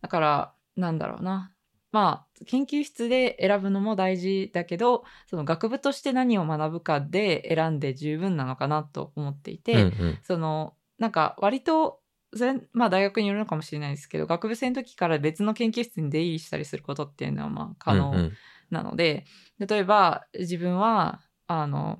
[0.00, 1.52] だからなんだろうな。
[1.92, 10.18] まあ研究室で選ぶのも大事だけどその学部として何を学ぶかで選んで十分なのかなと思っていて、うんうん。
[10.22, 12.00] そのなんか割と
[12.72, 18.32] まあ大学によるのかもしれないですけど学部生の時から別の研究室に出入りしたりすることっていうのはまあ可能うんうん。
[18.70, 19.24] なので、
[19.58, 21.98] 例えば自分はあの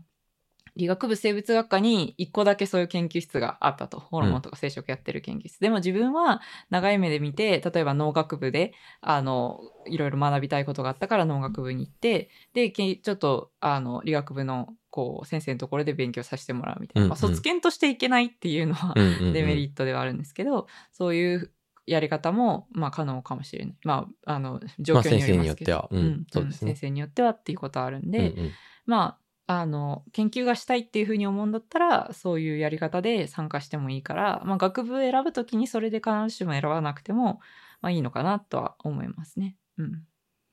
[0.76, 3.98] 理学部生物学科に1個だけそういう研究室があったと。
[4.00, 17.28] ホルモンとか生殖やってる研究室、でも自分は長い目で見て例えば農学部であのいろいろ学びたいことがあったから農学部に行ってでけちょっとあの理学部のこう先生のところで勉強させてもらうみたいな、まあ、うん。
[17.28, 19.32] うん卒検としていけないっていうのはうんうんうん。
[19.32, 21.52] デメリットではあるんですけど、そういう
[21.86, 23.74] やり方もまあ可能かもしれない。
[23.84, 26.00] まあ、あの状況によりますけど、まあ先生によっては。
[26.00, 26.26] うん。
[26.32, 26.72] そうですね。
[26.72, 28.50] 先生によってはっていうことはあるんで、うんうん。
[28.86, 29.18] まあ
[29.52, 37.40] あの研究がしたいっていうふうに思うんだったらそういうやり方で参加してもいいから、まあ、学部選ぶときにそれで必ずしも選ばなくても、
[37.80, 39.56] まあ、いいのかなとは思いますね。
[39.76, 39.90] うん。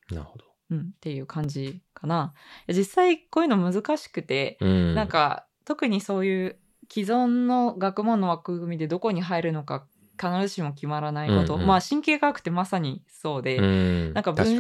[0.10, 0.46] なるほど。
[0.72, 2.34] うん、っていう感じかな。
[2.68, 4.96] 実際こういうの難しくて、うん。
[4.96, 6.60] なんか特にそういう
[6.92, 9.86] 既存の学問の枠組みでどこに入るのか
[10.20, 11.68] 必ずしも決まらないこと、うんうん。
[11.68, 14.14] まあ神経科学ってまさにそうで、うん。
[14.16, 14.58] なんか分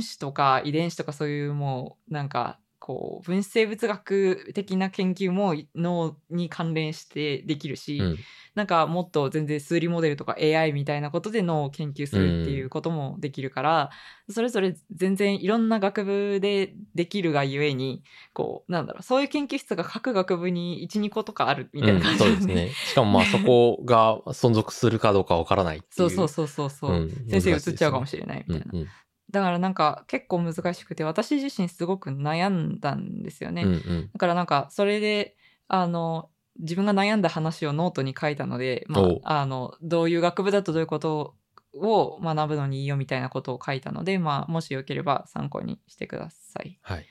[0.00, 8.18] 子とか遺伝子とかそういうもうなんかこう分子生物学的な研究も脳に関連してできるし、うん。
[8.56, 13.90] なんかもっと全然数理モデルとか AI みたいなことで脳を研究するっていうこともできるから、
[14.30, 22.70] それぞれ全然いろんな学部でできるがゆえにこうなんだろうそういう研究室が各学部に12個とかあるみたいな感じうんそうですね。
[22.70, 28.88] しかもまあ そこが存続するかどうかわからないっていそうそうそうそうそう、うん先生移っちゃうかもれしれないみたいな、うんうん
[29.30, 35.36] だからなんか結構難しくて私自身すごく悩んだんですよね、うんうんだからなんかそれで
[35.68, 41.34] あの自分が悩んだ話をノートに書いたので、まあ、あのどういう学部だとどういうこと
[41.74, 46.78] を学ぶのにいいよみたいなことを書いたので、まあ、もしよければ参考にしてください。
[46.80, 47.06] はい。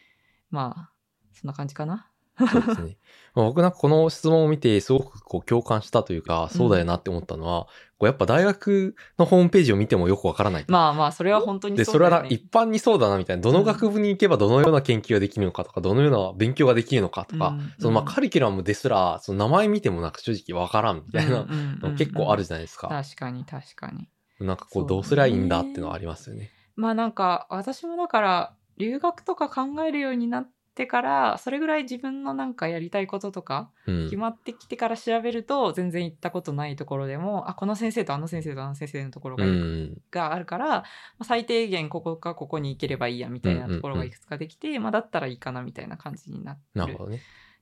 [0.50, 0.92] まあ
[1.34, 2.10] そんな感じかな。
[2.38, 2.98] そうですね。
[3.36, 7.68] まあ僕なんかこの質問を見てすごくこう共感したというか、そうだよなって思ったのは、
[7.98, 10.66] こうやっぱ大学のホームページを見てもよくわからない。
[10.68, 12.10] まあまあそれは本当にで、そだよね。
[12.10, 22.88] そうれはな一般にそうだなみたいな、どの学部に行けばどのような研究ができるのかとか、どのような勉強ができるのかとか、うんそのまあうんカリキュラムですら、その名前見てもなんか正直わからんみたいなうんうんうんうんの結構あるじゃないですか。
[22.88, 24.08] 確かに確かに。
[24.40, 26.52] なんかこそううどうすりゃいいんだってのはありますよね。
[26.76, 34.18] まあなんか私もだから留学とか考えるようになってからそれぐらい自分のなんかやりたいこととかうん決。
[34.18, 39.98] まってきてから調べると全然行ったことないところでもあこの先生とあの先生とあの先生のところうが,、ん。
[40.12, 40.84] があるから、ま
[41.20, 46.98] あ最低限ここかここに行ければいいやみたいなところがいくつかできて、まあ、だったらいいかなみたいな感じになってる。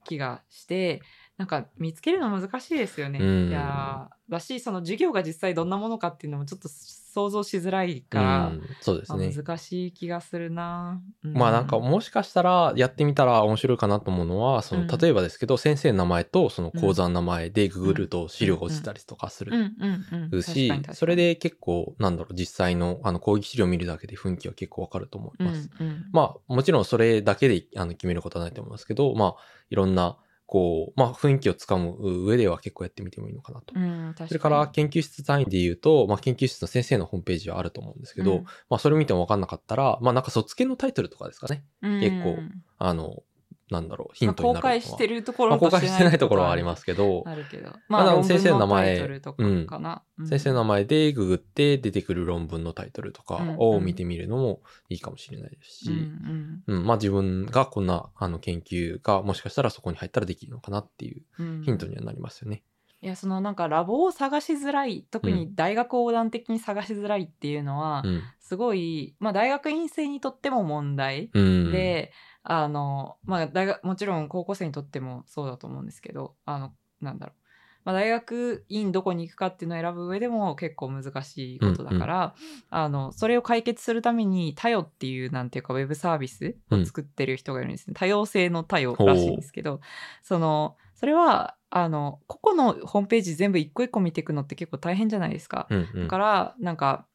[0.05, 1.01] 気がして
[1.37, 3.19] なんか見つけるの難しいですよね。
[3.19, 6.67] うんいやーだしその授業が実際どんなものかっていうのもちょっと
[7.13, 8.61] 想像しづらいかうら、ん。
[8.81, 9.31] そうですまあね。
[9.31, 10.99] 難しい気がするな。
[11.23, 25.69] うまあなんかもしかしたらやってみたら面白いかなと思うのは、そうんの例えばですけど、先生の名前とその講座の名前でググると資料が落ちたりとかするうんうんうん、しそれで結構なんだろう、実際のあの講義資料を見るだけで雰囲気は結構わかると思います。
[25.79, 29.35] うんうんまあもちろんそれだけであの決めることはないと思いますけど、まあ
[29.69, 30.17] いろんな
[30.53, 33.73] こう、まあ雰囲気をつかむ上では結構やってみてもいいのかなと。
[33.75, 41.65] うん、それから研究室単位で言うと、まあ、研究室の先生のホームページはあると思うんですけど、うんまあ、それ見ても分かんなかったら、まあ、なんか卒検のタイトルとかですかね。
[41.81, 43.23] 結構うんあの、
[43.69, 44.61] なんだろう、ヒントにまあなる。
[44.61, 47.71] 公開してるとこまあ、ろと公開してないところはありますけど、あるけど。
[47.87, 50.03] まあまあ、先生の名前論文タイトルとかかな。
[50.17, 62.63] うん先生の名前でググって出てくる論文のタイトルとかを見てみるのもいいかもしれないですし、うんうんまあ自分がこんなあの研究がもしかしたらそこに入ったらできるのかなっていううんうんヒントにはなりますよね。
[63.03, 68.21] いやそのなんかラボを探しづらい特に大学横断的に探しづらいっていうのは、うん。
[68.39, 71.71] すごい、まあ、大学院生にとっても問題うん。
[71.71, 77.41] で、あのまあ大学もちろん高校生にとってもそうだと思うんですけどあのなんだろう、
[77.85, 82.35] まあ、大学院どこに行くかっていうのを選ぶ上でも結構難しいことだから、
[82.69, 89.79] あのそれを解決するために多様っていうなんていうかウェブサービスを作ってる人がいるんですね、多様性の多様らしいんですけど
[90.21, 95.67] そのそれはあの個々のホームページ全部一個一個見ていくのって結構大変じゃないですか。
[95.69, 96.03] うんうん。
[96.03, 97.07] だからなんか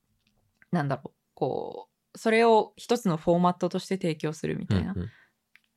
[0.72, 1.87] なんだろうこう
[2.18, 5.08] それを一つのフォーマットとして提供するみたいな、うんうん。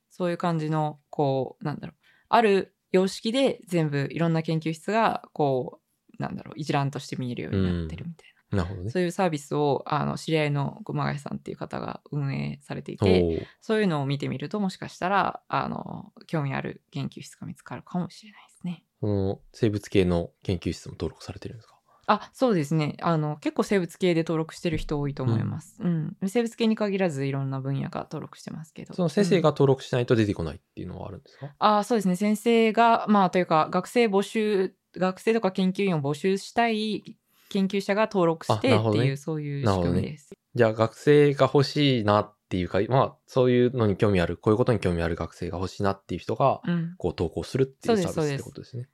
[0.09, 1.95] そういう感じのこうなんだろう
[2.27, 5.79] ある様式で全部いろんな研究室がこ
[6.19, 8.91] うなんだろう一覧として見えるようになってるみたいな、なるほどね。
[8.91, 18.83] そういうサービスをあの知り合いの熊谷さんっていう方が運営されていおてーそういうのを見てみるともしかしたらあの興味ある研究室が見つかるかもしれないですね。
[18.99, 21.70] その生物系の研究室も登録されてるんですか？
[22.13, 22.97] あそうですね。
[23.01, 26.17] あの結構生物系で登録してる人多いと思います、うん。
[26.27, 28.93] 生物系に限らずいろんな分野が登録してますけど。
[28.93, 29.41] その先生うん。
[29.41, 32.15] が登録しないと出てこないっていうのはあるんですか、あそうですね。
[32.17, 37.17] 先生がまあというか学生募集学生とか研究員を募集したい
[37.49, 40.31] 研究者が登録してっていう、そういう仕組みです。
[40.55, 48.89] じゃあ学生が欲しいなっていうか、まあそういうのに興味ある、こういうことに興味ある学生が欲しいなっていう人が、うん、こう投稿するっていうサービスってことですね。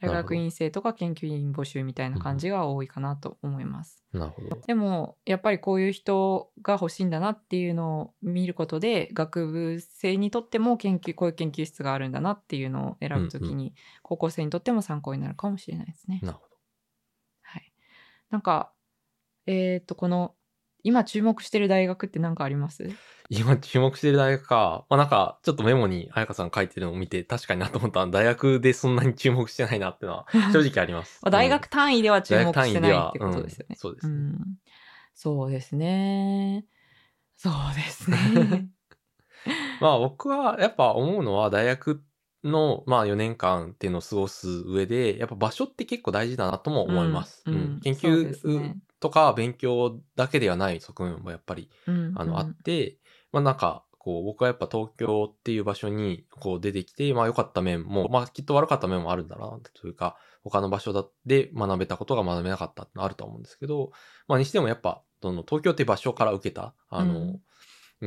[0.00, 4.02] 大学院生とか研究員募集みたいな感じが多いかなと思います。
[4.12, 4.60] なるほど。
[4.66, 16.20] でもやっぱりこういう人が欲しいんだなっていうのを見ることで学部生にとっても研究こういう研究室があるんだなっていうのを選ぶときに、高校生にとっても参考になるかもしれないですね。
[16.22, 16.56] なるほど。
[17.42, 17.72] はい、
[18.30, 18.72] なんか
[19.46, 20.34] えっ、とこの
[20.82, 22.88] 今注目してる大学って何かあります？
[23.28, 31.20] 今注目してる大学か、まあなんかちょっとメモに彩香さん書いてるのを見て確かになと思った大学でそんなに注目してないなっていうのは 正直あります。
[31.22, 33.76] まあ大学単位では注目してないってことですよねうん。
[33.78, 34.14] そうですね。
[34.14, 34.56] うん
[35.12, 36.66] そうですね。
[37.36, 38.68] そうですね。
[39.80, 42.02] まあ僕はやっぱ思うのは大学
[42.44, 47.42] のまあ4年間っていうのを過ごす上で、やっぱ場所って結構大事だなとも思います。
[47.46, 52.50] うんうんうん研究ねとか勉強だけではない側面もやっぱりうんあの、あうん。
[52.50, 52.98] って、
[53.32, 63.92] まあなんか、こう、僕はやっぱ東京っていう場所にこう出てきて、まあ良かった面も、まあきっと悪かった面もあるんだな、というか、他の場所で学べたことが学べなかったってのあると思うんですけど、
[64.26, 67.28] まあにしてもやっぱ、その東京っていう場所から受けた、あの、うん。
[67.28, 67.40] うん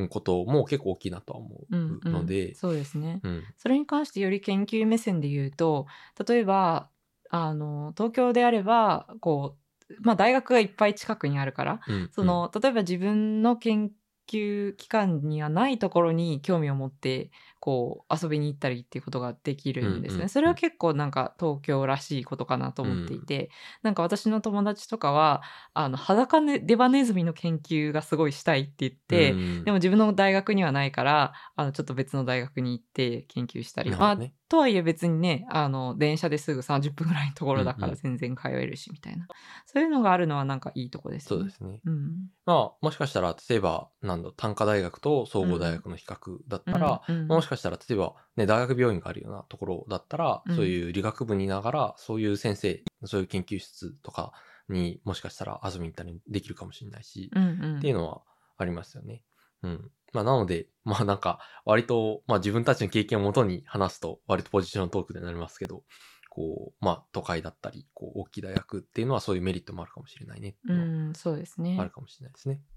[0.08, 3.20] ことも結構大きいなとは思うんうので、そうですね。
[3.22, 5.86] うん、それに関してより研究目線で言うと
[6.26, 6.90] 例えば
[7.30, 9.63] あの東京であればこう、
[10.00, 13.90] まあ、大学がいっぱい近くにあるからうん、その例えば自分の研
[14.30, 17.30] 究機関にはないところに興味を持って
[17.64, 20.16] こう遊びに行ったりっていうことができるんですね。
[20.16, 23.48] うんうんそれは結構なんか東京らしいことかなと思っていて、
[23.82, 25.40] なんか私の友達とかは
[25.72, 37.90] あの裸ねデバネズミの研究がすごいしたいって言って、うんでも自分の大学にはないからあのちょっと別の大学に行って研究したり、まあとはいえ別にねあの電車ですぐ30分ぐらいのところだかうんうん。
[37.92, 39.26] ら全然通えるしみたいな、
[39.66, 41.28] そういうのがあるのはなんかいいとこですね。
[41.28, 41.80] そうですね。
[41.84, 54.32] うん、まあ、もしかしたら、例えば、なんだ、単科大学と総合大学の比較だったら、うんうんもしかしたら、例えば、ね、大学病院があるようなところだったら、うんそういう理学部にいながら、そういう先生、そういう研究室とか
[54.68, 58.22] にもしかしたら遊びに行ったりできるかもしれないし、うんうんっていうのは
[58.56, 59.22] ありますよね。
[59.62, 59.90] うん。
[60.12, 65.82] まあ、なので、まあなんか、割と、まあ自分たちの経験をもとに話すと、割とポジショントークでなりますけど、
[66.30, 72.54] こう、まあ都会だったり、こう、大きい大学っていうのはそういうメリットもあるかもしれないねうん、そうですねあるかもしれないですね。
[72.54, 72.74] うん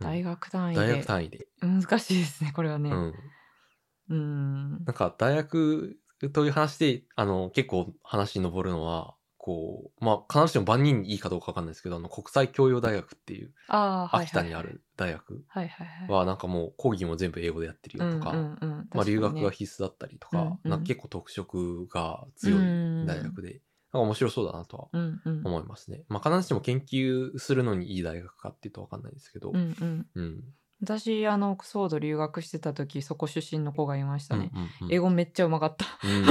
[0.00, 1.46] 大学単位大学で単位で。
[1.62, 2.90] 難しいですねこれはね。
[2.90, 3.14] うん。
[4.08, 4.70] うん。
[4.84, 5.98] なんか大学
[6.32, 13.52] という話で、あの、結構話に上るのは、こう、まあ、必ずしも万人にいいかどうかわかんないですけど、あの、国際教養大学っていう、
[14.12, 15.44] 秋田にある大学
[16.08, 18.88] はなんかもう講義も全部英語でやってるよとか、うんうんうん。
[18.92, 20.70] まあ、留学が必須だったりとか、うんうん。
[20.70, 22.60] なんか結構特色が強い
[23.06, 23.60] 大学で、なん
[23.92, 25.42] か面白そうだなとはうんうん。
[25.44, 26.04] 思いますね。
[26.08, 30.06] まあ、必ずしも研究するのにいい大学かっていうとわかんないですけど、うんうん。
[30.14, 30.44] うん。
[30.84, 34.94] 私あのオックスフォード留学してた時そこ出身の子がいましたね、うんうんうん。
[34.94, 35.86] 英語めっちゃうまかった。
[36.04, 36.24] うん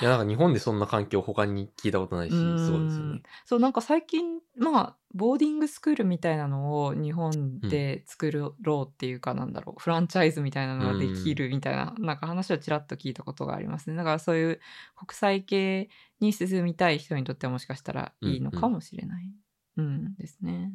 [0.00, 3.22] いや、なんか日本でそんな環境他に聞いたことないし、すごいですよね。
[3.44, 13.96] そうなんか最近まあボーディングスクールみたいなのを日本で作ろうっていうかなんだろう、フランチャイズみたいなのができるみたいな、なんか話をちらっと聞いたことがありますね。
[13.96, 14.60] だからそういう
[14.96, 15.88] 国際系
[16.20, 19.30] に進みたい人にとってはもしかしたらいいのかもしれない、
[19.76, 20.72] うんですね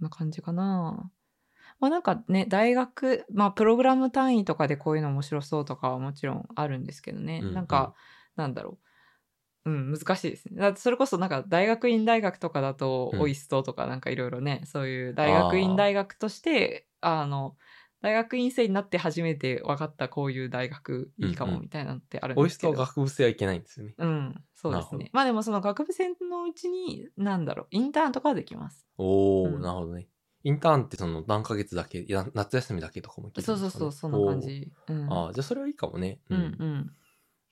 [0.00, 1.10] な感じかな。
[1.78, 7.54] まあなんかね大学まあプログラム単位とかでこういうの面白そうとかはもちろんあるんですけどね、うんうん。
[7.54, 7.94] なんか
[8.36, 8.78] なんだろ
[9.64, 9.70] う。
[9.70, 10.60] うん難しいですね。
[10.60, 13.20] だってそれこそなんか大学院大学とかだとうん。
[13.22, 17.56] オイストとかなんかいろいろね、そういう大学院大学としてあの
[18.06, 21.56] 大学院生になって初めて分かったこういう大学いいかうんうん。
[21.56, 23.94] もみたいなのってあるんですけど、トは学部生はいけないんですよね。
[23.98, 25.10] うんそうですね。
[25.12, 28.86] まあでもその学部生のうちになんだろうインターンとかはできます。
[28.96, 29.60] おー、うん。
[29.60, 30.06] なるほどね。
[30.44, 34.40] インターンってその何ヶ月だけ、夏休みだけとかもいけるんそうそうそうそんな感。
[34.40, 36.20] じ、うん、ああ、じゃあそれはいいかもね。
[36.30, 36.90] うんうん。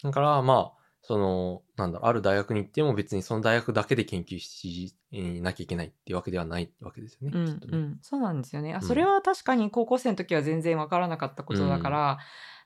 [0.04, 7.38] だからまあ、その、なんだろう、ある大学に行っても別にその大学だけで研究しなきゃいけないっていうわけではないわけですよね。
[7.38, 7.60] うんね。
[7.70, 8.72] うん、そうなんですよね。
[8.72, 8.82] あうん。
[8.82, 12.18] それは確かに高校生の時は全然わからなかったことだから、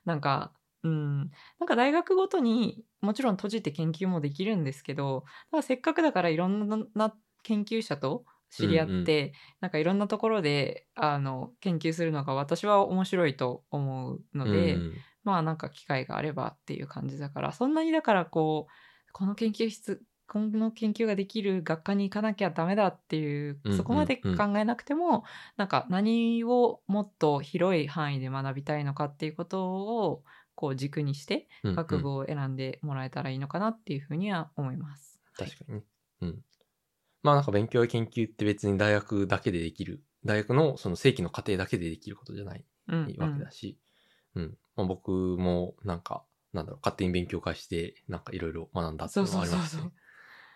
[0.05, 1.17] なんかうん。
[1.59, 18.73] なんか大学ごとにもちろん閉じて研究もできるんですけどただせっかくだからいろんな研究者と知り合って、なんかいろんなところであの研究するのが私は面白いと思うので、うんまあなんか機会があればっていう感じだからそんなにだからこう
[19.11, 25.23] この研究室この研究ができる学科に行かなきゃダメだっていううんうんそこまで考えなくても、
[25.57, 35.19] なんか何をもっと広い範囲で学びたいのかっていうことをこう軸にしてうん学部を選んでもらえたらいいのかなっていうふうには思います。
[35.35, 35.83] 確かにね。
[36.21, 36.41] うん。
[37.23, 43.88] まあなんか勉強や研究って別に大学だけでできる、大学のその正規の過程だけでできることじゃないうんわけだし、うん。
[44.35, 49.91] まあ、僕もなんか、なんだろう、勝手に勉強会して、なんかいろいろ学んだっていうのもありますしね。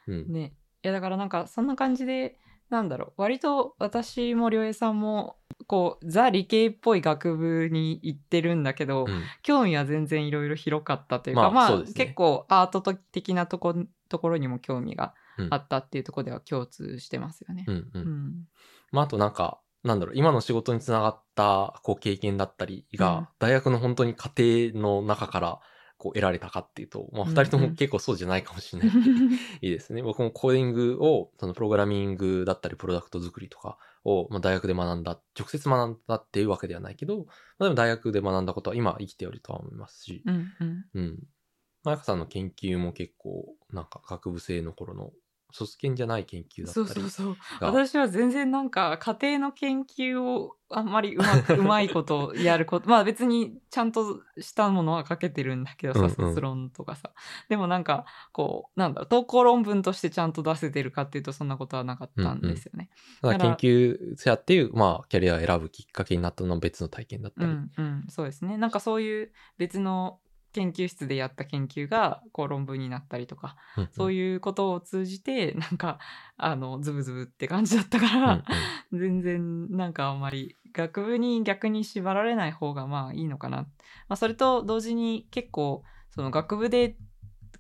[0.07, 0.31] うん。
[0.31, 2.37] ねいやだからなんかそんな感じで
[2.69, 13.75] なんだろう割と私も良平さんもこうザ理系っぽい学部に行ってるんだけど、うん興味は全然いろいろ広かったというかままああそうですね結構アート的なとこ
[14.09, 17.65] ところにも興味がうんあったっていうところでは共通してますよね。
[17.67, 17.91] うんう。
[17.93, 18.47] うんん
[18.91, 25.59] まああとなんか、なんだろう、今の仕事につながったこう経験だったりが、うん大学の本当に家庭の中から
[25.97, 28.89] こう得られたかっていうと、まあうん二人とも結構そうじゃないかもしれない。
[29.61, 30.01] いいですね。
[30.01, 37.25] 僕もコーディングを、そのプログラミングだったり、プロダクト作りとかを、まあ、大学で学んだ、直接学んだっていうわけではないけど、ま
[37.59, 41.23] あ、でも大学で学んだことは今生きておるとは思いますし、うんうんうん。
[41.83, 45.11] まやかさんの研究も結構、なんか学部生の頃の、
[45.53, 57.11] 卒研じゃない研究だったそうそうそう私は全然なんか家庭の研究をあんまりうまくうまいことやることまあ別にちゃんとしたものは書けてるんだけどさ、うんうん卒論とかさ
[57.49, 62.89] でもなんかこうなんだろう投稿論文としてちゃんと出せてるかっていうとそんなことはなかったんですよね。
[63.21, 67.51] ただだから研究者っていう、まあ、キャリアを選ぶきっかけになったのは別の体験だったり。
[67.51, 68.57] うんうん、そうですね。
[68.57, 70.19] なんかそういう別の
[70.53, 73.89] 研究室でやった研究がこう論文になったりとか、うんうん。
[73.91, 75.99] そういうことを通じてなんか
[76.37, 78.43] あのズブズブって感じだったかうんら、
[78.93, 83.57] 全然なんかあんまり学部に逆に縛られない方がまあいいのかな。
[83.57, 83.67] ま
[84.09, 86.95] あ、それと同時に結構その学部で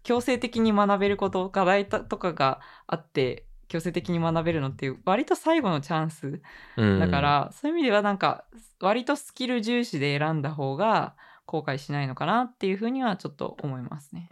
[0.03, 6.41] 強制的に学べること課題とかがあって強制的に学べるのっていう割と最後のチャンス
[6.77, 8.43] うんだから、そういう意味ではなんか
[8.79, 11.15] 割とスキル重視で選んだ方が
[11.53, 14.31] 後悔しないのかなっていうふうにはちょっと思いますね。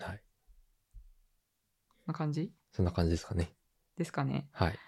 [0.00, 0.20] はい。
[2.08, 2.52] な感じ？
[2.72, 3.52] そんな感じですかね。
[3.96, 4.48] ですかね。
[4.50, 4.78] はい。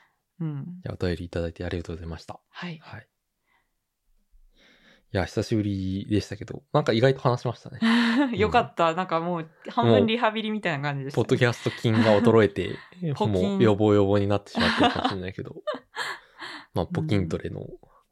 [0.40, 0.80] うん。
[0.82, 2.40] じゃあ、お便りいただいてありがとうございました。
[2.48, 2.78] はい。
[2.82, 3.08] はい。
[5.10, 7.78] いや、久しぶりでしたけど、なんか意外と話しましたね。
[8.36, 8.94] よかった。
[8.94, 12.76] なんかもう半分リハビリみたいな感じでした、ポッドキャスト筋が衰えて、
[13.26, 15.54] もう予防予防になってしまってるかもしれないけど、
[16.74, 17.64] まあ、ポキントレの、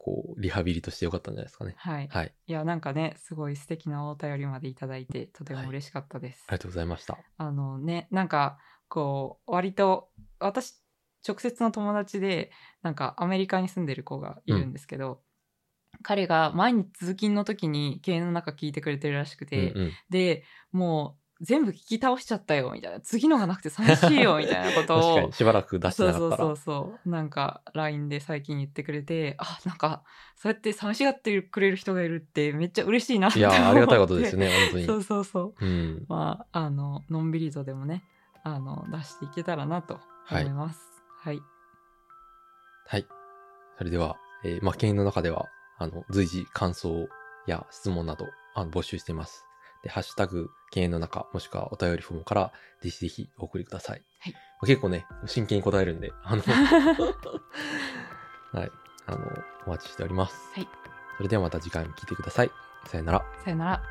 [0.07, 1.75] こう、リハビリとしてよかったんじゃないですかね。
[1.77, 2.07] はい。
[2.09, 2.33] はい。
[2.47, 6.45] いや、なんかね、すごい素敵なお便りまでいただいて、とても嬉しかったです。
[6.47, 7.17] ありがとうございました。
[7.37, 10.81] あのね、なんか、こう、割と、私、
[11.27, 12.51] 直接の友達で、
[12.83, 15.21] なんか、アメリカに住んでる子がいるんですけど、
[16.03, 22.99] 彼が毎日通勤の時に経営の中聞いてくれてるらしくて、うんうんで、もう、全部聞き倒しちゃったよ、みたいな。
[22.99, 25.33] 次のがなくて寂しいよ、 みたいなこと確かをに、。
[25.33, 26.29] しばらく出してなかったら。
[26.29, 30.03] そうそうそうそうなんか LINE で最近言ってくれてあなんか
[30.35, 34.85] そうやって寂しがってくれる人がいるってめっちゃ嬉しいなっていやー、ありがたいことですねね、本当に。
[34.85, 36.05] そうそうそううん。
[36.07, 38.03] まああののんびりとでもね
[38.43, 40.79] あの出していけたらなと思います
[41.21, 41.41] はい、
[42.87, 43.07] はい。
[43.77, 45.45] それでは、えー、まあ、経営の中では、
[45.77, 47.07] あの、随時感想
[47.45, 48.25] や質問など、
[48.55, 49.46] あの、募集しています。
[49.87, 54.03] で、ハッシュタグ、経営の中、もしくはお便りフォームから、ぜひぜひお送りください。
[54.19, 56.41] はいまあ結構ね、真剣に答えるんで、あの、
[58.51, 58.71] はい。
[59.05, 59.19] あの、
[59.67, 60.51] お待ちしております。
[60.55, 60.67] はい。
[61.17, 62.51] それではまた次回も聞いてください。
[62.85, 63.25] さよなら。
[63.45, 63.81] さよなら